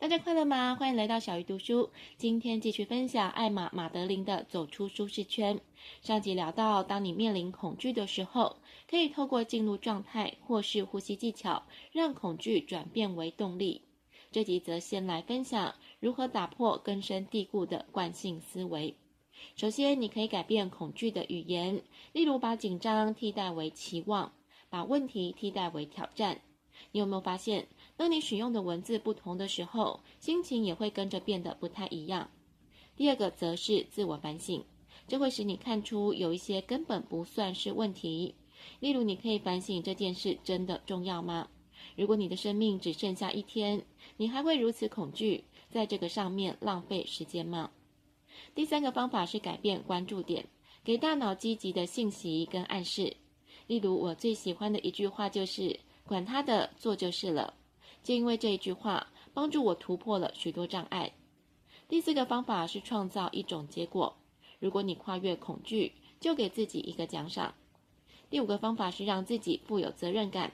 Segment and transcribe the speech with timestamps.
[0.00, 0.76] 大家快乐吗？
[0.76, 1.90] 欢迎来到小鱼读书。
[2.16, 5.56] 今天继续分享艾玛·马德琳的《走出舒适圈》。
[6.02, 8.58] 上集聊到，当你面临恐惧的时候，
[8.88, 13.82] 可以透过进入状态或是呼吸技巧，让恐惧转变为动力。
[14.30, 18.94] 这集则先来分享如何打破根深蒂固的惯性思维。
[19.56, 24.32] 首先，你可以改变恐惧的语言，例如把紧张替代为期望，
[24.70, 26.40] 把问题替代为挑战。
[26.92, 32.30] 你有没有发现，当你使用的文字不同的时候，心情也会跟着变得不太一样？
[32.96, 34.64] 第二个则是自我反省，
[35.06, 38.34] 这会使你看出有一些根本不算是问题。
[38.80, 41.48] 例如，你可以反省这件事真的重要吗？
[41.96, 43.84] 如果你的生命只剩下一天，
[44.16, 47.70] 你还会如此恐惧，在这个上面浪费时间吗？
[48.54, 50.46] 第三个方法是改变关注点，
[50.82, 53.16] 给大脑积极的信息跟暗示。
[53.66, 55.78] 例如，我最喜欢的一句话就是。
[56.08, 57.54] 管他的，做就是了。
[58.02, 61.12] 就因为这一句话，帮助我突破了许多障碍。
[61.88, 64.16] 第四个方法是创造一种结果。
[64.58, 67.54] 如果你跨越恐惧，就给自己一个奖赏。
[68.28, 70.52] 第五个方法是让自己富有责任感，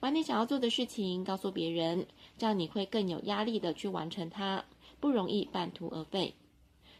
[0.00, 4.64] 把你想要做的事情告诉别人，这样你会更有压力的去完成它，
[4.98, 6.34] 不容易半途而废。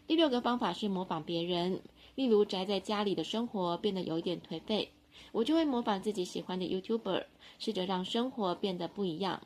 [0.07, 1.83] 第六个方法是模仿别人，
[2.15, 4.93] 例如宅在家里的生活变得有一点颓废。
[5.33, 7.25] 我就会模仿自己喜欢的 YouTuber，
[7.59, 9.43] 试着让生活变得不一样。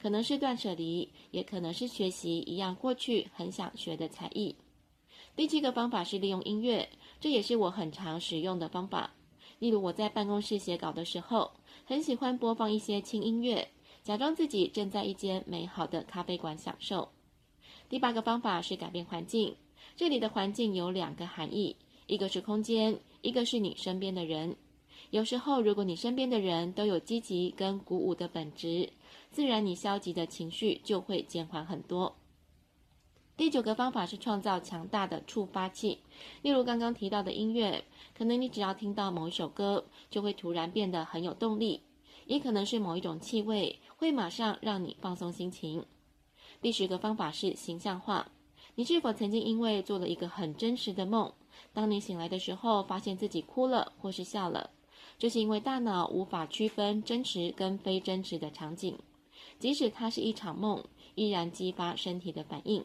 [0.00, 4.54] 可能是断舍离，也可能是学习一样过去很想学的才艺。
[5.34, 6.88] 第七个方法是利用音乐，
[7.20, 9.10] 这也是我很常使用的方法。
[9.58, 11.50] 例如我在办公室写稿的时候，
[11.84, 13.68] 很喜欢播放一些轻音乐，
[14.04, 17.08] 假装自己正在一间美好的咖啡馆享受。
[17.88, 19.56] 第八个方法是改变环境，
[19.96, 21.74] 这里的环境有两个含义，
[22.06, 24.56] 一个是空间，一个是你身边的人。
[25.10, 28.90] 有时候，如果你身边的人都有积极跟鼓舞的本质，
[29.30, 32.14] 自然你消极的情绪就会减缓很多。
[33.36, 36.00] 第九个方法是创造强大的触发器，
[36.42, 37.84] 例如刚刚提到的音乐，
[38.16, 41.80] 可能你只要听到某一首歌，就会突然变得很有动力；
[42.26, 45.86] 也可能是某一种气味，会马上让你放松心情。
[46.60, 48.28] 第十个方法是形象化，
[48.74, 51.32] 你是否曾经因为做了一个很真实的梦，
[51.72, 54.70] 当你醒来的时候，发现自己哭了或是笑了？
[55.18, 58.96] 这是因为大脑无法区分真实跟非真实的场景，
[59.58, 60.84] 即使它是一场梦，
[61.16, 62.84] 依然激发身体的反应。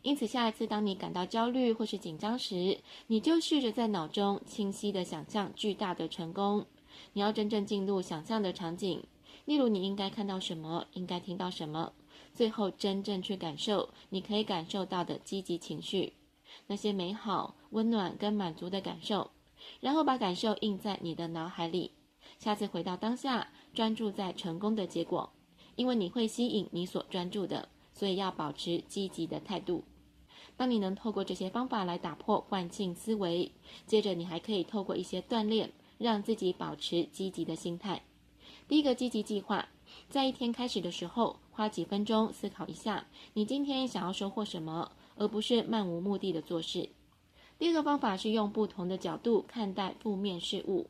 [0.00, 6.66] 因此，下一次当你感到焦虑或是紧张时，你就试着在脑中清晰地想象巨大的成功。
[7.12, 9.04] 你要真正进入想象的场景，
[9.44, 11.92] 例如你应该看到什么，应该听到什么，
[12.32, 16.14] 最后真正去感受你可以感受到的积极情绪，
[16.66, 19.30] 那些美好、温暖跟满足的感受。
[19.80, 21.92] 然后把感受印在你的脑海里，
[22.38, 25.32] 下次回到当下，专注在成功的结果，
[25.76, 29.84] 因为你会吸引你所专注的，所以要保持积极的态度。
[30.56, 33.52] 当你能透过这些方法来打破惯性思维，
[33.86, 38.02] 接着你还可以透过一些锻炼，让自己保持积极的心态。
[38.68, 39.68] 第一个积极计划，
[40.08, 46.90] 在一天开始的时候，花几分钟思考一下，你今天想要收获什么，而不是漫无目的的做事。
[47.62, 50.88] 第二个方法是用不同的角度看待负面事物。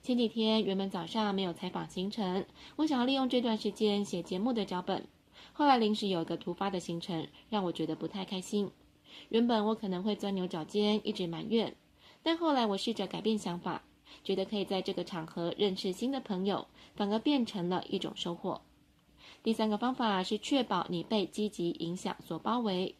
[0.00, 5.08] 前几天原本早上没有采访行程，我想要利用这段时间写节目的脚本。
[5.52, 8.70] 后来临时有一个突发的行程，让我觉得不太开心。
[9.30, 11.74] 原本我可能会钻牛角尖，一直埋怨，
[12.22, 13.82] 但后来我试着改变想法，
[14.22, 18.60] 觉得可以在这个场合认识新的朋友，反而变成了一种收获。
[19.42, 22.94] 第三个方法是确保你被积极影响所包围。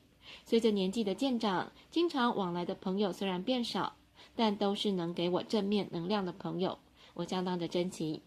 [0.44, 3.96] 随着年纪的渐长，经常往来的朋友虽然变少，
[4.34, 6.78] 但都是能给我正面能量的朋友，
[7.14, 8.22] 我相当的珍惜。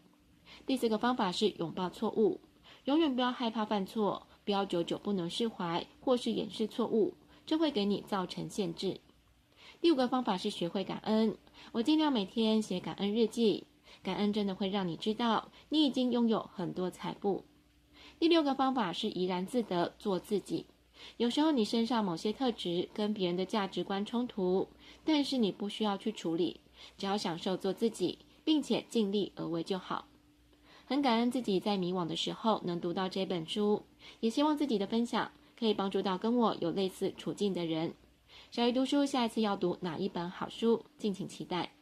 [0.65, 2.39] 第四个方法是拥抱错误，
[2.85, 7.13] 永远不要害怕犯错，不要久久不能释怀或是掩饰错误，
[7.45, 8.99] 这会给你造成限制。
[9.81, 11.37] 第五个方法是学会感恩，
[11.73, 13.65] 我尽量每天写感恩日记，
[14.01, 17.43] 感恩真的会让你知道你已经拥有很多财富。
[18.19, 20.65] 第六个方法是怡然自得，做自己。
[21.17, 24.67] 有时候你身上某些特质跟别人的价值观冲突，
[25.03, 26.59] 但是你不需要去处理，
[26.97, 30.07] 只要享受做自己，并且尽力而为就好。
[30.85, 33.83] 很感恩自己在迷惘的时候能读到这本书，
[34.19, 37.93] 也希望自己的分享可以帮助到跟我有类似处境的人。
[38.51, 41.76] 小鱼读书下一次要读哪一本好书，敬请期待。